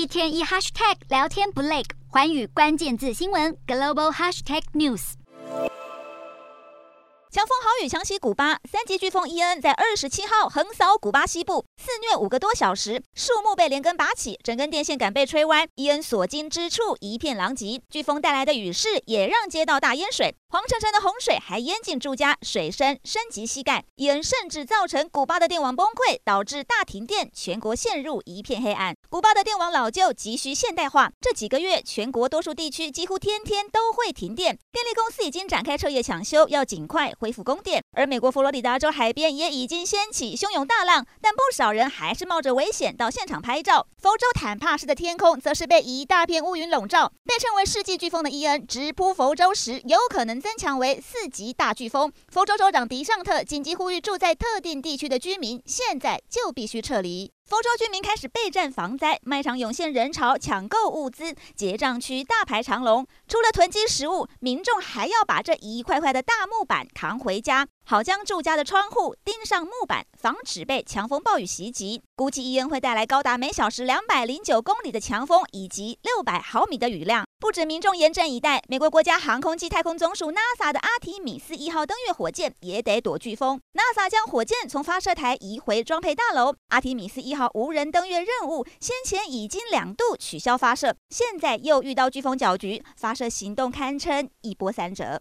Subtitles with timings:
[0.00, 5.12] 一天一 hashtag 聊天不累，寰宇关键字新闻 global hashtag news。
[7.30, 17.80] 强风豪雨强袭古巴，三级飓风伊恩在二十七号横扫古巴西部，肆虐五个多小时，树木被连根拔起，整根电线杆被吹弯，伊恩所经之处一片狼藉。
[17.90, 23.82] 飓风带来的雨势也让街道大淹水，黄澄澄的洪水还淹进住家，水深深及膝盖。
[23.96, 28.94] 伊恩甚至造成古巴的电网崩溃，导致大停电，全国陷入一片黑暗。
[29.08, 31.10] 古巴的电网老旧，急需现代化。
[31.18, 37.10] 这几个月，全国多数地区几乎天天都会停电，电力公司已经展开彻夜抢修，要尽快。
[37.18, 43.86] 恢复供电，而美国佛罗里达州海边也已经掀起汹涌大浪，但不少人还是冒着危险到现场拍照。
[43.98, 47.12] 佛州坦帕市的天空则是被一大片乌云笼罩。
[47.24, 52.12] 被称为世纪飓风的伊恩直扑佛州时，有可能增强为四级大飓风。
[52.28, 57.32] 佛州州长迪尚特紧急呼吁住在特定地区的居民，现在就必须撤离。
[57.50, 63.04] 福州居民开始备战防灾，卖场涌现人潮抢购物资，结账区大排长龙。
[63.26, 72.00] 除了囤积食物，民众还要把这一块块的大木板扛回家，好将住家的窗户钉上木板，防止被强风暴雨袭击。
[72.14, 77.26] 估计伊恩会带来高达每小时两百零九公里的强风，以及六百毫米的雨量。
[77.40, 83.58] 不止民众严阵以待，美国国家航空暨太空总署 NASA 的阿提米斯一号登月火箭也得躲飓风。
[83.72, 86.54] NASA 将火箭从发射台移回装配大楼。
[86.68, 95.18] 阿提米斯一号无人登月任务先前已经两度取消发射，现在又遇到飓风搅局，发射行动堪称一波三折。